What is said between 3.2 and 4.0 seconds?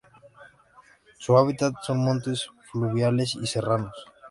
y serranos.